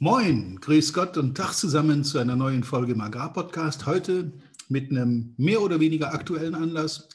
[0.00, 3.84] Moin, grüß Gott und Tag zusammen zu einer neuen Folge im Agrarpodcast.
[3.84, 4.32] Heute
[4.68, 7.08] mit einem mehr oder weniger aktuellen Anlass.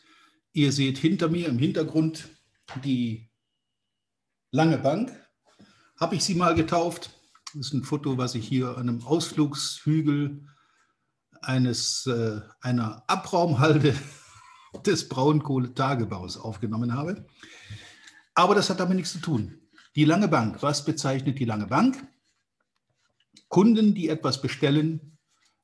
[0.52, 2.28] Ihr seht hinter mir im Hintergrund
[2.83, 3.29] die
[4.51, 5.17] lange Bank.
[5.97, 7.12] Habe ich sie mal getauft.
[7.54, 10.46] Das ist ein Foto, was ich hier an einem Ausflugshügel
[11.42, 13.96] eines, äh, einer Abraumhalde
[14.86, 17.27] des Braunkohletagebaus aufgenommen habe.
[18.34, 19.58] Aber das hat damit nichts zu tun.
[19.95, 22.05] Die lange Bank, was bezeichnet die lange Bank?
[23.47, 25.17] Kunden, die etwas bestellen,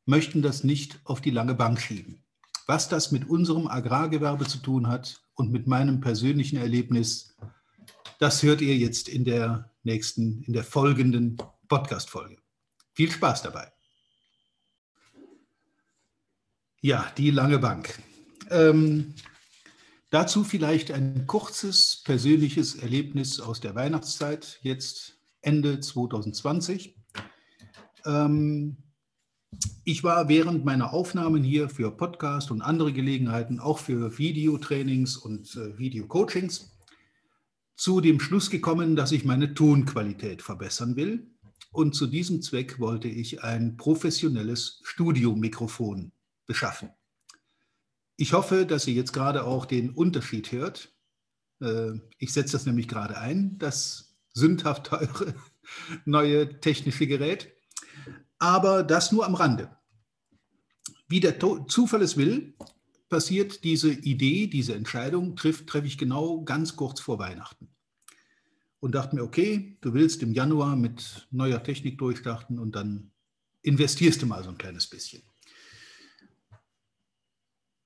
[0.05, 2.23] möchten das nicht auf die lange Bank schieben.
[2.67, 7.35] Was das mit unserem Agrargewerbe zu tun hat und mit meinem persönlichen Erlebnis,
[8.19, 11.37] das hört ihr jetzt in der nächsten, in der folgenden
[11.67, 12.37] Podcast-Folge.
[12.93, 13.71] Viel Spaß dabei.
[16.81, 17.99] Ja, die lange Bank.
[18.49, 19.15] Ähm,
[20.09, 26.98] dazu vielleicht ein kurzes persönliches Erlebnis aus der Weihnachtszeit, jetzt Ende 2020.
[28.05, 28.77] Ähm,
[29.83, 35.55] ich war während meiner Aufnahmen hier für Podcast und andere Gelegenheiten, auch für Videotrainings und
[35.55, 36.71] äh, Videocoachings,
[37.75, 41.31] zu dem Schluss gekommen, dass ich meine Tonqualität verbessern will.
[41.71, 46.11] Und zu diesem Zweck wollte ich ein professionelles Studiomikrofon
[46.45, 46.89] beschaffen.
[48.17, 50.93] Ich hoffe, dass ihr jetzt gerade auch den Unterschied hört.
[51.61, 55.35] Äh, ich setze das nämlich gerade ein, das sündhaft teure
[56.05, 57.53] neue technische Gerät.
[58.37, 59.69] Aber das nur am Rande.
[61.07, 62.55] Wie der Zufall es will,
[63.09, 67.67] passiert diese Idee, diese Entscheidung, trifft, treffe ich genau ganz kurz vor Weihnachten.
[68.79, 73.11] Und dachte mir, okay, du willst im Januar mit neuer Technik durchstarten und dann
[73.61, 75.23] investierst du mal so ein kleines bisschen.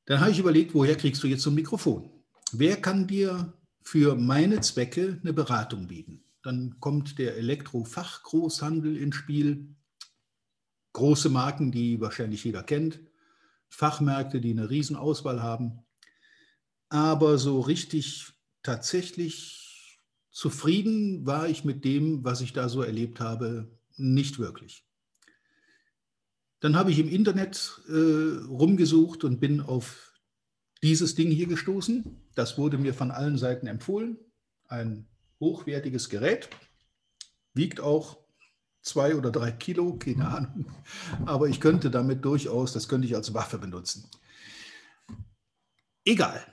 [0.06, 2.10] Dann habe ich überlegt, woher kriegst du jetzt so ein Mikrofon?
[2.52, 6.24] Wer kann dir für meine Zwecke eine Beratung bieten?
[6.44, 9.76] Dann kommt der Elektrofachgroßhandel ins Spiel,
[10.94, 13.00] große Marken, die wahrscheinlich jeder kennt,
[13.68, 15.80] Fachmärkte, die eine Riesenauswahl haben.
[16.90, 20.00] Aber so richtig tatsächlich
[20.32, 24.86] zufrieden war ich mit dem, was ich da so erlebt habe, nicht wirklich.
[26.60, 30.14] Dann habe ich im Internet äh, rumgesucht und bin auf
[30.82, 32.22] dieses Ding hier gestoßen.
[32.36, 34.18] Das wurde mir von allen Seiten empfohlen.
[34.68, 35.08] Ein
[35.40, 36.50] hochwertiges Gerät,
[37.54, 38.23] wiegt auch
[38.84, 40.66] zwei oder drei Kilo, keine Ahnung.
[41.26, 44.08] Aber ich könnte damit durchaus, das könnte ich als Waffe benutzen.
[46.06, 46.46] Egal.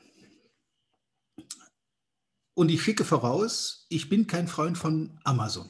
[2.55, 5.69] Und ich schicke voraus, ich bin kein Freund von Amazon.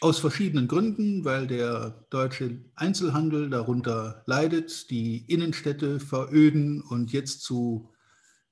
[0.00, 7.88] Aus verschiedenen Gründen, weil der deutsche Einzelhandel darunter leidet, die Innenstädte veröden und jetzt zu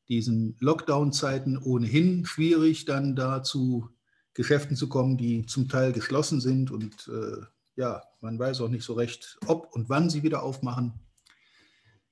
[0.08, 3.90] diesen Lockdown-Zeiten ohnehin schwierig, dann da zu
[4.34, 7.42] Geschäften zu kommen, die zum Teil geschlossen sind und äh,
[7.76, 11.00] ja, man weiß auch nicht so recht, ob und wann sie wieder aufmachen.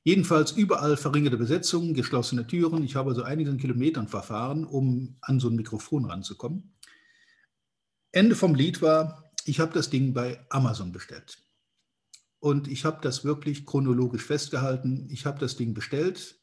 [0.03, 2.83] Jedenfalls überall verringerte Besetzungen, geschlossene Türen.
[2.83, 6.75] Ich habe also einigen Kilometern verfahren, um an so ein Mikrofon ranzukommen.
[8.13, 11.39] Ende vom Lied war, ich habe das Ding bei Amazon bestellt.
[12.41, 15.09] Und ich habe das wirklich chronologisch festgehalten.
[15.11, 16.41] Ich habe das Ding bestellt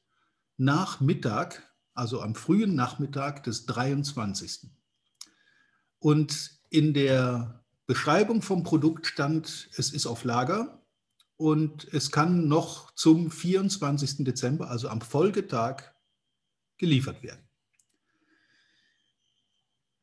[0.57, 1.63] nach Mittag,
[1.93, 4.69] also am frühen Nachmittag des 23.
[6.05, 10.79] Und in der Beschreibung vom Produkt stand, es ist auf Lager
[11.35, 14.17] und es kann noch zum 24.
[14.23, 15.95] Dezember, also am Folgetag,
[16.77, 17.41] geliefert werden.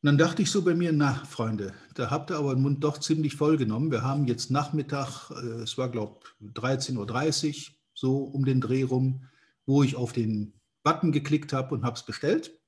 [0.03, 2.83] Und dann dachte ich so bei mir, na Freunde, da habt ihr aber den Mund
[2.83, 3.93] doch ziemlich voll genommen.
[3.93, 8.83] Wir haben jetzt Nachmittag, äh, es war glaube ich 13.30 Uhr, so um den Dreh
[8.83, 9.29] rum,
[9.67, 10.53] wo ich auf den
[10.83, 12.59] Button geklickt habe und habe es bestellt.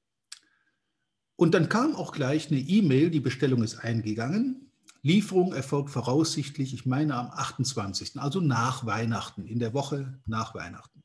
[1.36, 4.70] Und dann kam auch gleich eine E-Mail, die Bestellung ist eingegangen.
[5.02, 11.02] Lieferung erfolgt voraussichtlich, ich meine am 28., also nach Weihnachten, in der Woche nach Weihnachten.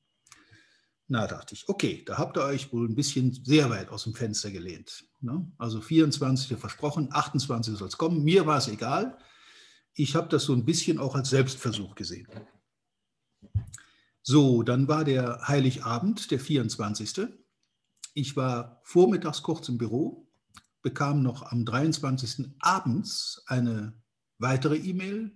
[1.11, 4.13] Na, dachte ich, okay, da habt ihr euch wohl ein bisschen sehr weit aus dem
[4.13, 5.05] Fenster gelehnt.
[5.21, 5.51] Ne?
[5.57, 8.23] Also 24 versprochen, 28 soll es kommen.
[8.23, 9.17] Mir war es egal.
[9.95, 12.27] Ich habe das so ein bisschen auch als Selbstversuch gesehen.
[14.21, 17.27] So, dann war der Heiligabend, der 24.
[18.19, 20.27] Ich war vormittags kurz im Büro,
[20.81, 22.53] bekam noch am 23.
[22.59, 23.93] abends eine
[24.39, 25.31] weitere E-Mail.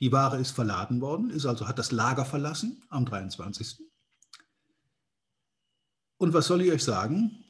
[0.00, 3.78] Die Ware ist verladen worden, ist also hat das Lager verlassen am 23.
[6.16, 7.44] Und was soll ich euch sagen?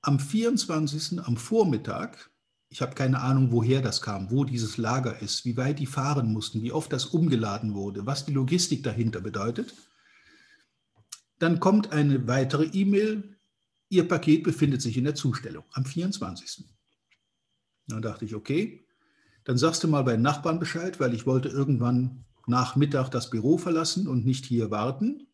[0.00, 1.20] Am 24.
[1.20, 2.30] am Vormittag,
[2.70, 6.32] ich habe keine Ahnung, woher das kam, wo dieses Lager ist, wie weit die fahren
[6.32, 9.74] mussten, wie oft das umgeladen wurde, was die Logistik dahinter bedeutet.
[11.38, 13.36] Dann kommt eine weitere E-Mail,
[13.88, 16.64] Ihr Paket befindet sich in der Zustellung am 24.
[17.86, 18.84] Dann dachte ich, okay,
[19.44, 23.30] Dann sagst du mal bei den Nachbarn Bescheid, weil ich wollte irgendwann nach Mittag das
[23.30, 25.28] Büro verlassen und nicht hier warten.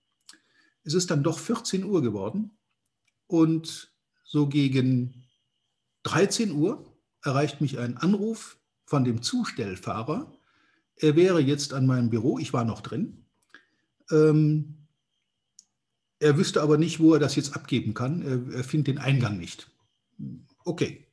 [0.84, 2.50] Es ist dann doch 14 Uhr geworden
[3.26, 3.90] und
[4.25, 5.25] so gegen
[6.02, 10.32] 13 Uhr erreicht mich ein Anruf von dem Zustellfahrer.
[10.96, 13.25] Er wäre jetzt an meinem Büro, ich war noch drin.
[14.10, 14.81] Ähm,
[16.22, 18.22] er wüsste aber nicht, wo er das jetzt abgeben kann.
[18.52, 19.70] Er, findet den Eingang nicht.
[20.64, 21.06] Okay,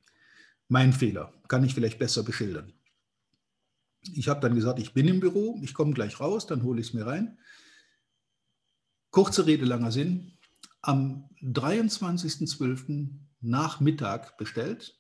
[0.68, 1.34] mein Fehler.
[1.48, 2.74] Kann ich vielleicht besser beschildern.
[4.14, 6.88] Ich habe dann gesagt, ich bin im Büro, ich komme gleich raus, dann hole ich
[6.88, 7.40] es mir rein.
[9.10, 10.38] Kurze Rede, langer Sinn.
[10.82, 13.10] Am 23.12.
[13.42, 15.00] Nachmittag bestellt.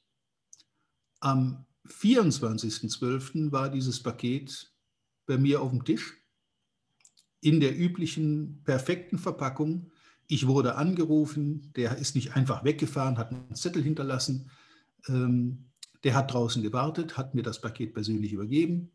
[1.19, 3.51] Am 24.12.
[3.51, 4.73] war dieses Paket
[5.27, 6.15] bei mir auf dem Tisch
[7.41, 9.91] in der üblichen perfekten Verpackung.
[10.31, 14.51] Ich wurde angerufen, der ist nicht einfach weggefahren, hat einen Zettel hinterlassen.
[15.07, 15.65] Ähm,
[16.03, 18.91] der hat draußen gewartet, hat mir das Paket persönlich übergeben.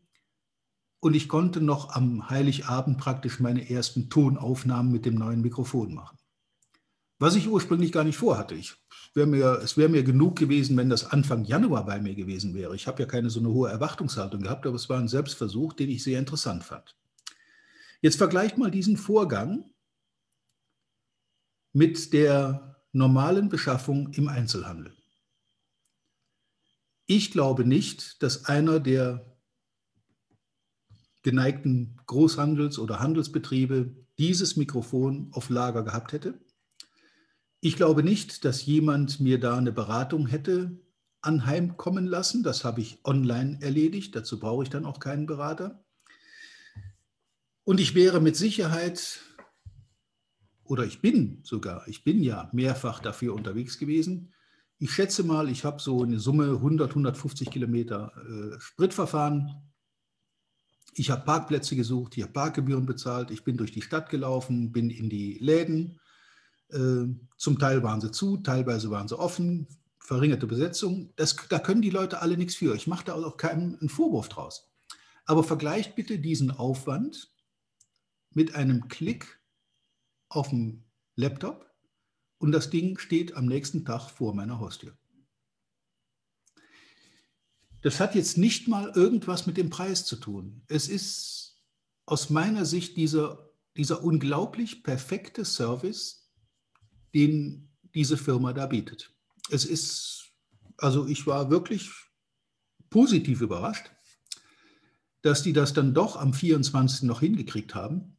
[1.01, 6.17] Und ich konnte noch am Heiligabend praktisch meine ersten Tonaufnahmen mit dem neuen Mikrofon machen.
[7.19, 8.55] Was ich ursprünglich gar nicht vorhatte.
[8.55, 8.73] Ich
[9.13, 12.75] wär mir, es wäre mir genug gewesen, wenn das Anfang Januar bei mir gewesen wäre.
[12.77, 15.89] Ich habe ja keine so eine hohe Erwartungshaltung gehabt, aber es war ein Selbstversuch, den
[15.89, 16.95] ich sehr interessant fand.
[18.01, 19.65] Jetzt vergleicht mal diesen Vorgang
[21.75, 24.95] mit der normalen Beschaffung im Einzelhandel.
[27.05, 29.37] Ich glaube nicht, dass einer der
[31.21, 36.39] geneigten Großhandels- oder Handelsbetriebe dieses Mikrofon auf Lager gehabt hätte.
[37.59, 40.79] Ich glaube nicht, dass jemand mir da eine Beratung hätte
[41.19, 42.41] anheimkommen lassen.
[42.41, 44.15] Das habe ich online erledigt.
[44.15, 45.83] Dazu brauche ich dann auch keinen Berater.
[47.65, 49.19] Und ich wäre mit Sicherheit,
[50.65, 54.33] oder ich bin sogar, ich bin ja mehrfach dafür unterwegs gewesen,
[54.77, 59.55] ich schätze mal, ich habe so eine Summe 100, 150 Kilometer äh, Spritverfahren.
[60.93, 64.89] Ich habe Parkplätze gesucht, ich habe Parkgebühren bezahlt, ich bin durch die Stadt gelaufen, bin
[64.89, 65.99] in die Läden.
[66.69, 67.05] Äh,
[67.37, 69.67] zum Teil waren sie zu, teilweise waren sie offen,
[69.99, 71.13] verringerte Besetzung.
[71.15, 72.75] Das, da können die Leute alle nichts für.
[72.75, 74.71] Ich mache da auch keinen einen Vorwurf draus.
[75.25, 77.31] Aber vergleicht bitte diesen Aufwand
[78.31, 79.39] mit einem Klick
[80.29, 80.83] auf dem
[81.15, 81.69] Laptop
[82.37, 84.97] und das Ding steht am nächsten Tag vor meiner Haustür.
[87.81, 90.63] Das hat jetzt nicht mal irgendwas mit dem Preis zu tun.
[90.67, 91.63] Es ist
[92.05, 96.31] aus meiner Sicht dieser, dieser unglaublich perfekte Service,
[97.13, 99.13] den diese Firma da bietet.
[99.49, 100.31] Es ist,
[100.77, 101.91] also ich war wirklich
[102.89, 103.91] positiv überrascht,
[105.21, 107.03] dass die das dann doch am 24.
[107.03, 108.14] noch hingekriegt haben.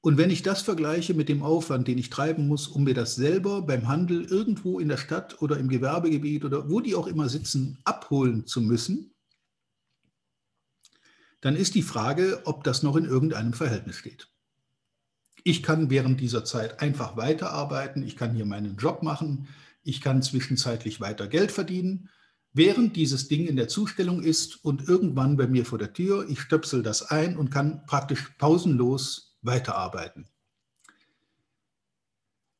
[0.00, 3.16] Und wenn ich das vergleiche mit dem Aufwand, den ich treiben muss, um mir das
[3.16, 7.28] selber beim Handel irgendwo in der Stadt oder im Gewerbegebiet oder wo die auch immer
[7.28, 9.12] sitzen, abholen zu müssen,
[11.40, 14.28] dann ist die Frage, ob das noch in irgendeinem Verhältnis steht.
[15.44, 19.48] Ich kann während dieser Zeit einfach weiterarbeiten, ich kann hier meinen Job machen,
[19.82, 22.08] ich kann zwischenzeitlich weiter Geld verdienen,
[22.52, 26.40] während dieses Ding in der Zustellung ist und irgendwann bei mir vor der Tür, ich
[26.40, 30.26] stöpsel das ein und kann praktisch pausenlos weiterarbeiten.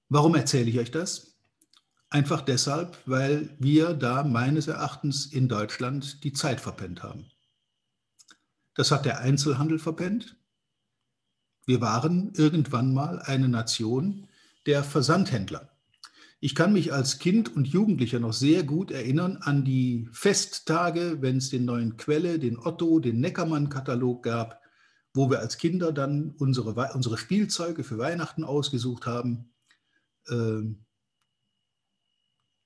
[0.09, 1.39] Warum erzähle ich euch das?
[2.11, 7.27] Einfach deshalb, weil wir da meines Erachtens in Deutschland die Zeit verpennt haben.
[8.75, 10.37] Das hat der Einzelhandel verpennt.
[11.67, 14.29] Wir waren irgendwann mal eine Nation
[14.65, 15.71] der Versandhändler.
[16.41, 21.39] Ich kann mich als Kind und Jugendlicher noch sehr gut erinnern an die Festtage, wenn
[21.39, 24.63] es den neuen Quelle, den Otto, den Neckermann-Katalog gab
[25.19, 29.53] wo wir als Kinder dann unsere, unsere Spielzeuge für Weihnachten ausgesucht haben.
[30.31, 30.87] Ähm,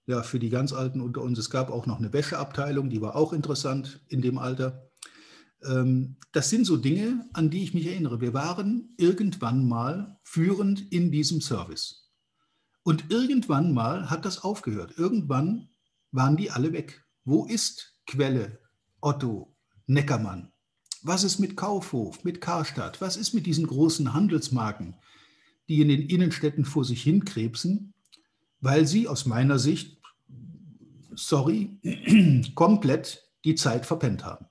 [0.06, 1.38] ja, für die ganz Alten unter uns.
[1.38, 4.90] Es gab auch noch eine Wäscheabteilung, die war auch interessant in dem Alter.
[5.64, 8.21] Ähm, das sind so Dinge, an die ich mich erinnere.
[8.21, 12.12] Wir waren irgendwann mal führend in diesem Service.
[12.82, 14.99] Und irgendwann mal hat das aufgehört.
[14.99, 15.71] Irgendwann
[16.11, 17.02] waren die alle weg.
[17.25, 18.59] Wo ist Quelle,
[19.00, 19.56] Otto,
[19.87, 20.51] Neckermann?
[21.04, 23.00] Was ist mit Kaufhof, mit Karstadt?
[23.00, 24.94] Was ist mit diesen großen Handelsmarken,
[25.68, 27.92] die in den Innenstädten vor sich hinkrebsen,
[28.61, 30.00] weil sie aus meiner Sicht,
[31.14, 31.76] sorry,
[32.54, 34.47] komplett die Zeit verpennt haben?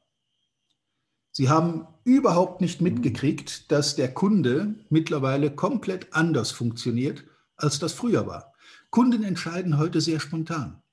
[1.32, 7.24] Sie haben überhaupt nicht mitgekriegt, dass der Kunde mittlerweile komplett anders funktioniert,
[7.56, 8.54] als das früher war.
[8.90, 10.84] Kunden entscheiden heute sehr spontan.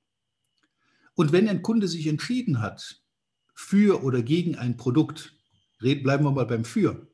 [1.14, 3.02] Und wenn ein Kunde sich entschieden hat
[3.56, 5.34] für oder gegen ein Produkt,
[5.78, 7.08] bleiben wir mal beim Für.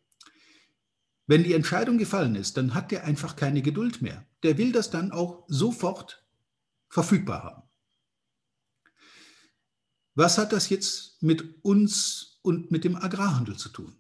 [1.27, 4.27] Wenn die Entscheidung gefallen ist, dann hat der einfach keine Geduld mehr.
[4.43, 6.25] Der will das dann auch sofort
[6.89, 7.63] verfügbar haben.
[10.15, 13.97] Was hat das jetzt mit uns und mit dem Agrarhandel zu tun?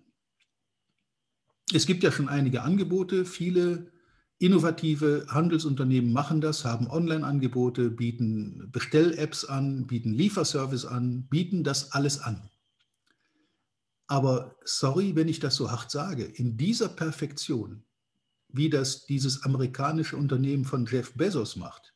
[1.72, 3.90] Es gibt ja schon einige Angebote, viele
[4.38, 12.20] innovative Handelsunternehmen machen das, haben Online-Angebote, bieten Bestell-Apps an, bieten Lieferservice an, bieten das alles
[12.20, 12.50] an.
[14.06, 17.84] Aber sorry, wenn ich das so hart sage, in dieser Perfektion,
[18.48, 21.94] wie das dieses amerikanische Unternehmen von Jeff Bezos macht,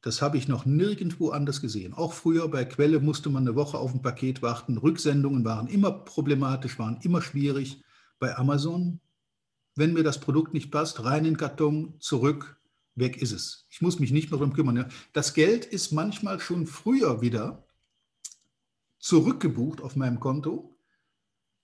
[0.00, 1.92] das habe ich noch nirgendwo anders gesehen.
[1.92, 4.78] Auch früher bei Quelle musste man eine Woche auf ein Paket warten.
[4.78, 7.82] Rücksendungen waren immer problematisch, waren immer schwierig.
[8.20, 9.00] Bei Amazon,
[9.74, 12.60] wenn mir das Produkt nicht passt, rein in den Karton, zurück,
[12.94, 13.66] weg ist es.
[13.70, 14.90] Ich muss mich nicht mehr darum kümmern.
[15.12, 17.66] Das Geld ist manchmal schon früher wieder
[18.98, 20.77] zurückgebucht auf meinem Konto,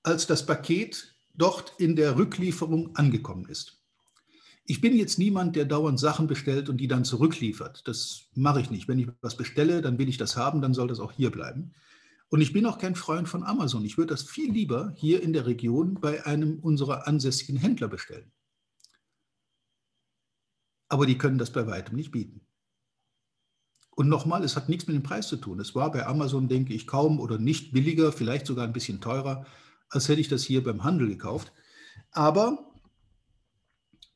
[0.04, 3.80] als das Paket dort in der Rücklieferung angekommen ist.
[4.66, 7.86] Ich bin jetzt niemand, der dauernd Sachen bestellt und die dann zurückliefert.
[7.86, 8.88] Das mache ich nicht.
[8.88, 11.72] Wenn ich was bestelle, dann will ich das haben, dann soll das auch hier bleiben.
[12.28, 13.84] Und ich bin auch kein Freund von Amazon.
[13.84, 18.32] Ich würde das viel lieber hier in der Region bei einem unserer ansässigen Händler bestellen.
[20.88, 22.40] Aber die können das bei weitem nicht bieten.
[23.90, 25.60] Und nochmal, es hat nichts mit dem Preis zu tun.
[25.60, 29.46] Es war bei Amazon, denke ich, kaum oder nicht billiger, vielleicht sogar ein bisschen teurer,
[29.88, 31.52] als hätte ich das hier beim Handel gekauft.
[32.10, 32.72] Aber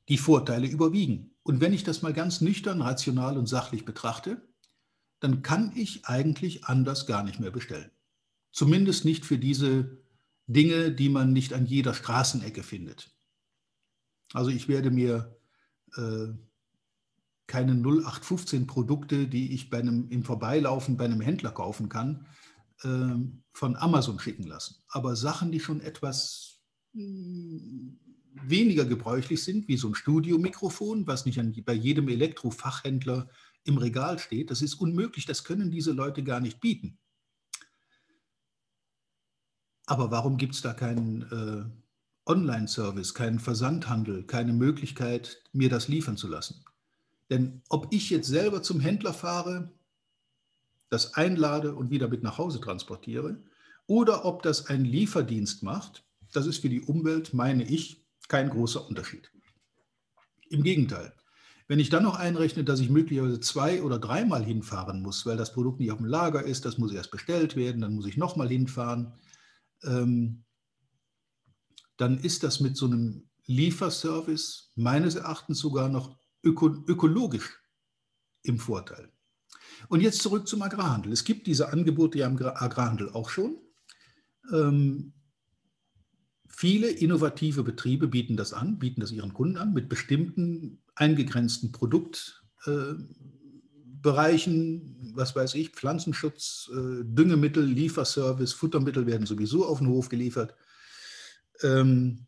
[0.08, 1.34] die Vorteile überwiegen.
[1.42, 4.48] Und wenn ich das mal ganz nüchtern, rational und sachlich betrachte,
[5.20, 7.90] dann kann ich eigentlich anders gar nicht mehr bestellen.
[8.52, 9.98] Zumindest nicht für diese
[10.46, 13.10] Dinge, die man nicht an jeder Straßenecke findet.
[14.32, 15.36] Also ich werde mir
[15.96, 16.28] äh,
[17.46, 22.26] keine 0815 Produkte, die ich bei einem, im Vorbeilaufen bei einem Händler kaufen kann,
[22.80, 24.76] von Amazon schicken lassen.
[24.88, 26.60] Aber Sachen, die schon etwas
[26.92, 27.98] mh, hm,
[28.42, 33.28] weniger gebräuchlich sind, wie so ein Studiomikrofon, was nicht an, bei jedem Elektrofachhändler
[33.64, 36.98] im Regal steht, das ist unmöglich, das können diese Leute gar nicht bieten.
[39.86, 46.16] Aber warum gibt es da keinen äh, Online-Service, keinen Versandhandel, keine Möglichkeit, mir das liefern
[46.16, 46.62] zu lassen?
[47.30, 49.72] Denn ob ich jetzt selber zum Händler fahre,
[50.90, 53.42] das einlade und wieder mit nach Hause transportiere,
[53.86, 58.86] oder ob das ein Lieferdienst macht, das ist für die Umwelt, meine ich, kein großer
[58.86, 59.30] Unterschied.
[60.50, 61.14] Im Gegenteil.
[61.66, 65.52] Wenn ich dann noch einrechne, dass ich möglicherweise zwei oder dreimal hinfahren muss, weil das
[65.52, 68.48] Produkt nicht auf dem Lager ist, das muss erst bestellt werden, dann muss ich nochmal
[68.48, 69.12] hinfahren,
[69.82, 70.44] ähm,
[71.98, 77.58] dann ist das mit so einem Lieferservice meines Erachtens sogar noch öko ökologisch
[78.42, 79.10] im Vorteil.
[79.88, 81.12] Und jetzt zurück zum Agrarhandel.
[81.12, 83.58] Es gibt diese Angebote ja im Agrarhandel auch schon.
[84.52, 85.12] Ähm,
[86.48, 94.02] viele innovative Betriebe bieten das an, bieten das ihren Kunden an mit bestimmten eingegrenzten Produktbereichen,
[94.02, 100.54] äh, was weiß ich, Pflanzenschutz, äh, Düngemittel, Lieferservice, Futtermittel werden sowieso auf den Hof geliefert.
[101.62, 102.26] Ähm,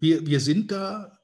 [0.00, 1.17] wir, wir sind da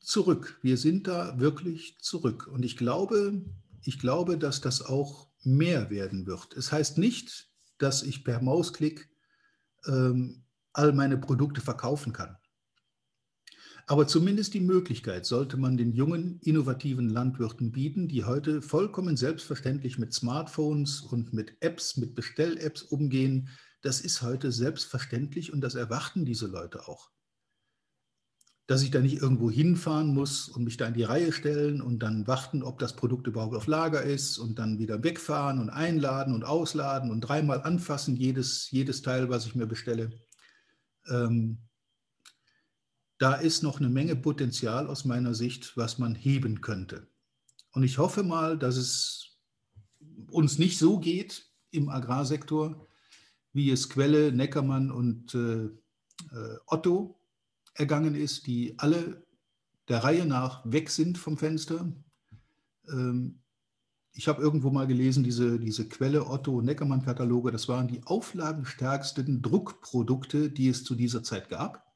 [0.00, 0.58] zurück.
[0.62, 2.46] Wir sind da wirklich zurück.
[2.46, 3.44] Und ich glaube,
[3.84, 6.54] ich glaube, dass das auch mehr werden wird.
[6.54, 9.08] Es heißt nicht, dass ich per Mausklick
[9.86, 12.36] ähm, all meine Produkte verkaufen kann.
[13.86, 19.98] Aber zumindest die Möglichkeit sollte man den jungen, innovativen Landwirten bieten, die heute vollkommen selbstverständlich
[19.98, 23.48] mit Smartphones und mit Apps, mit Bestell-Apps umgehen.
[23.82, 27.10] Das ist heute selbstverständlich und das erwarten diese Leute auch
[28.70, 31.98] dass ich da nicht irgendwo hinfahren muss und mich da in die Reihe stellen und
[32.04, 36.32] dann warten, ob das Produkt überhaupt auf Lager ist und dann wieder wegfahren und einladen
[36.32, 40.12] und ausladen und dreimal anfassen, jedes, jedes Teil, was ich mir bestelle.
[41.08, 41.58] Ähm,
[43.18, 47.08] da ist noch eine Menge Potenzial aus meiner Sicht, was man heben könnte.
[47.72, 49.36] Und ich hoffe mal, dass es
[50.30, 52.86] uns nicht so geht im Agrarsektor,
[53.52, 57.19] wie es Quelle, Neckermann und äh, äh Otto
[57.74, 59.24] ergangen ist, die alle
[59.88, 61.92] der Reihe nach weg sind vom Fenster.
[62.88, 63.40] Ähm,
[64.12, 70.50] ich habe irgendwo mal gelesen, diese, diese Quelle Otto Neckermann-Kataloge, das waren die auflagenstärksten Druckprodukte,
[70.50, 71.86] die es zu dieser Zeit gab,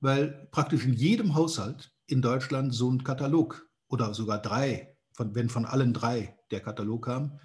[0.00, 5.48] weil praktisch in jedem Haushalt in Deutschland so ein Katalog oder sogar drei, von, wenn
[5.48, 7.38] von allen drei der Katalog kam,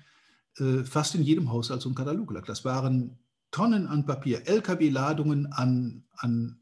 [0.57, 2.46] äh, fast in jedem Haushalt so ein Katalog lag.
[2.46, 3.19] Das waren
[3.51, 6.60] Tonnen an Papier, LKW-Ladungen an, an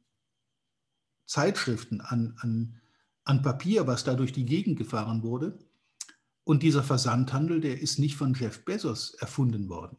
[1.25, 2.79] Zeitschriften, an, an,
[3.23, 5.57] an Papier, was da durch die Gegend gefahren wurde.
[6.43, 9.97] Und dieser Versandhandel, der ist nicht von Jeff Bezos erfunden worden.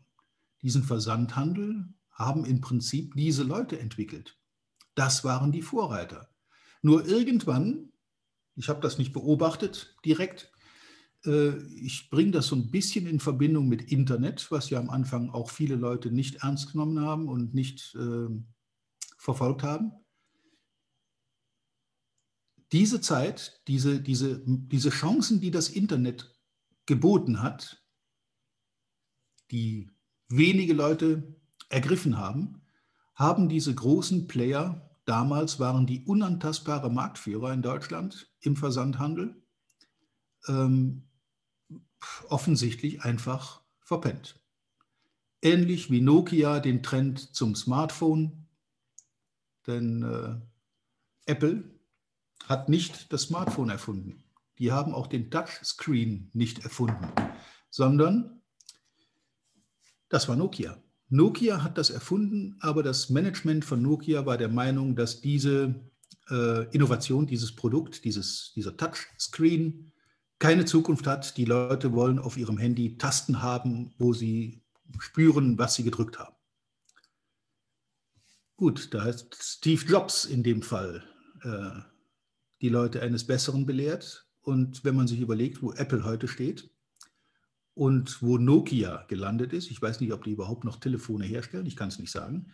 [0.63, 4.39] Diesen Versandhandel haben im Prinzip diese Leute entwickelt.
[4.95, 6.29] Das waren die Vorreiter.
[6.83, 7.93] Nur irgendwann,
[8.55, 10.53] ich habe das nicht beobachtet direkt,
[11.25, 15.31] Äh, ich bringe das so ein bisschen in Verbindung mit Internet, was ja am Anfang
[15.31, 18.29] auch viele Leute nicht ernst genommen haben und nicht äh,
[19.19, 19.93] verfolgt haben.
[22.77, 26.37] Diese Zeit, diese, diese, diese Chancen, die das Internet
[26.85, 27.83] geboten hat,
[29.51, 29.91] die
[30.29, 31.41] wenige Leute
[31.71, 32.61] ergriffen haben,
[33.15, 39.43] haben diese großen Player, damals waren die unantastbare Marktführer in Deutschland im Versandhandel,
[40.47, 41.09] ähm,
[42.29, 44.39] offensichtlich einfach verpennt.
[45.41, 48.47] Ähnlich wie Nokia den Trend zum Smartphone,
[49.67, 50.39] denn äh,
[51.25, 51.76] Apple
[52.45, 54.25] hat nicht das Smartphone erfunden.
[54.59, 57.09] Die haben auch den Touchscreen nicht erfunden,
[57.71, 58.43] sondern
[60.09, 60.83] das war Nokia.
[61.09, 65.75] Nokia hat das erfunden, aber das Management von Nokia war der Meinung, dass diese
[66.31, 69.93] äh, Innovation, dieses Produkt, dieses, dieser Touchscreen
[70.39, 71.37] keine Zukunft hat.
[71.37, 74.63] Die Leute wollen auf ihrem Handy Tasten haben, wo sie
[74.99, 76.35] spüren, was sie gedrückt haben.
[78.57, 81.05] Gut, da hat Steve Jobs in dem Fall
[81.43, 81.96] äh,
[82.67, 84.27] die Leute eines Besseren belehrt.
[84.43, 86.69] Und wenn man sich überlegt, wo Apple heute steht
[87.75, 91.77] und wo Nokia gelandet ist, ich weiß nicht, ob die überhaupt noch Telefone herstellen, ich
[91.77, 92.51] kann es nicht sagen,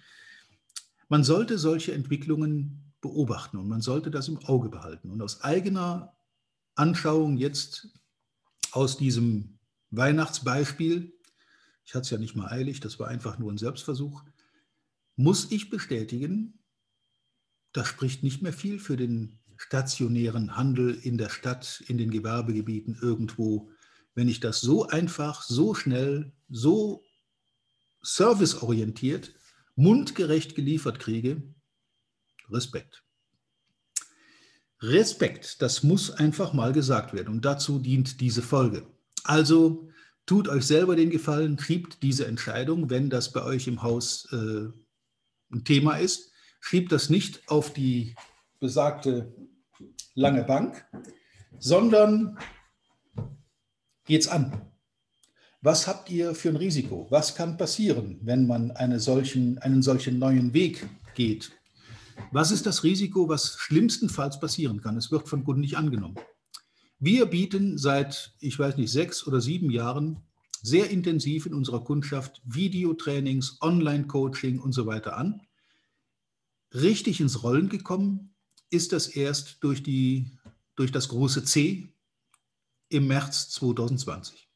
[1.09, 5.11] man sollte solche Entwicklungen beobachten und man sollte das im Auge behalten.
[5.11, 6.15] Und aus eigener
[6.75, 7.89] Anschauung jetzt
[8.73, 9.59] aus diesem
[9.91, 11.15] Weihnachtsbeispiel,
[11.87, 14.25] ich hatte es ja nicht mal eilig, das war einfach nur ein Selbstversuch,
[15.17, 16.59] muss ich bestätigen,
[17.73, 22.99] das spricht nicht mehr viel für den stationären Handel in der Stadt, in den Gewerbegebieten
[23.01, 23.71] irgendwo.
[24.15, 27.05] Wenn ich das so einfach, so schnell, so
[28.03, 29.33] serviceorientiert,
[29.77, 31.43] mundgerecht geliefert kriege,
[32.51, 33.05] Respekt.
[34.81, 38.85] Respekt, das muss einfach mal gesagt werden und dazu dient diese Folge.
[39.23, 39.89] Also
[40.27, 44.69] tut euch selber den Gefallen, schiebt diese Entscheidung, wenn das bei euch im Haus äh,
[45.53, 48.17] ein Thema ist, schiebt das nicht auf die
[48.59, 49.33] besagte
[50.15, 50.85] lange Bank,
[51.59, 52.39] sondern
[54.05, 54.73] geht's an.
[55.61, 57.07] Was habt ihr für ein Risiko?
[57.11, 61.53] Was kann passieren, wenn man eine solchen, einen solchen neuen Weg geht?
[62.33, 64.97] Was ist das Risiko, was schlimmstenfalls passieren kann?
[64.97, 66.17] Es wird von Kunden nicht angenommen.
[66.99, 70.23] Wir bieten seit, ich weiß nicht, sechs oder sieben Jahren
[70.63, 75.43] sehr intensiv in unserer Kundschaft Videotrainings, Online-Coaching und so weiter an.
[76.73, 78.32] Richtig ins Rollen gekommen
[78.73, 80.31] ist das erst durch, die,
[80.77, 81.89] durch das große C
[82.89, 84.49] im März 2020.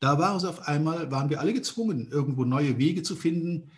[0.00, 3.70] Da war es auf einmal, waren wir alle gezwungen, irgendwo neue Wege zu finden,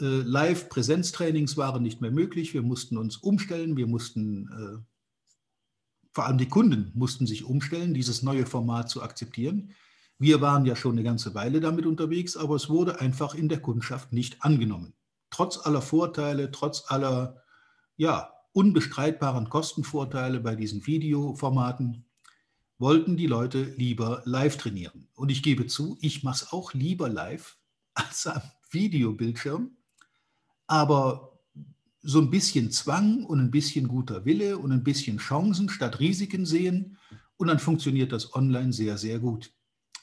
[0.00, 2.54] äh, Live-Präsenztrainings waren nicht mehr möglich.
[2.54, 3.76] Wir mussten uns umstellen.
[3.76, 4.82] Wir mussten, äh,
[6.12, 9.70] vor allem die Kunden mussten sich umstellen, dieses neue Format zu akzeptieren.
[10.18, 13.60] Wir waren ja schon eine ganze Weile damit unterwegs, aber es wurde einfach in der
[13.60, 14.94] Kundschaft nicht angenommen.
[15.30, 17.42] Trotz aller Vorteile, trotz aller
[17.96, 22.06] ja, unbestreitbaren Kostenvorteile bei diesen Videoformaten
[22.78, 25.08] wollten die Leute lieber live trainieren.
[25.14, 27.58] Und ich gebe zu, ich mache es auch lieber live
[27.94, 29.76] als am Videobildschirm.
[30.66, 31.40] Aber
[32.00, 36.46] so ein bisschen Zwang und ein bisschen guter Wille und ein bisschen Chancen statt Risiken
[36.46, 36.98] sehen
[37.36, 39.52] und dann funktioniert das online sehr, sehr gut.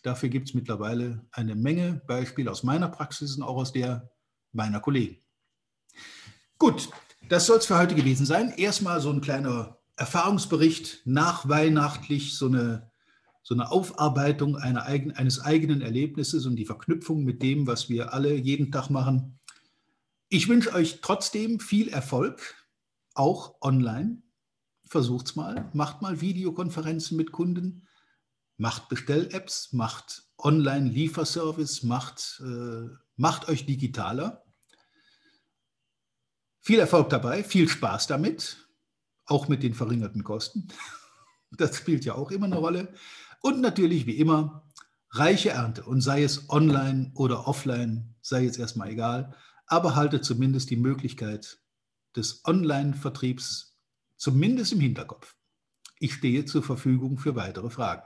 [0.04, 4.12] Dafür gibt es mittlerweile eine Menge Beispiele aus meiner Praxis und auch aus der
[4.52, 5.18] meiner Kollegen.
[6.58, 6.90] Gut,
[7.30, 8.54] das soll es für heute gewesen sein.
[8.58, 12.92] Erstmal so ein kleiner Erfahrungsbericht nachweihnachtlich, so eine,
[13.44, 18.36] so eine Aufarbeitung einer eines eigenen Erlebnisses und die Verknüpfung mit dem, was wir alle
[18.36, 19.40] jeden Tag machen.
[20.30, 22.56] Ich wünsche euch trotzdem viel Erfolg,
[23.14, 24.22] auch online.
[24.86, 27.88] Versucht's mal, macht mal Videokonferenzen mit Kunden,
[28.58, 34.44] macht Bestell-Apps, macht Online-Lieferservice, macht, äh, macht euch digitaler.
[36.62, 38.58] Viel Erfolg dabei, viel Spaß damit,
[39.26, 40.68] auch mit den verringerten Kosten.
[41.58, 42.94] Das spielt ja auch immer eine Rolle.
[43.42, 44.72] Und natürlich, wie immer,
[45.10, 45.84] reiche Ernte.
[45.84, 49.36] Und sei es online oder offline, sei jetzt erstmal egal
[49.72, 51.58] aber halte zumindest die Möglichkeit
[52.14, 53.80] des Online-Vertriebs
[54.18, 55.38] zumindest im Hinterkopf.
[55.98, 58.04] Ich stehe zur Verfügung für weitere Fragen.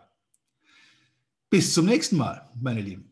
[1.50, 3.12] Bis zum nächsten Mal, meine Lieben.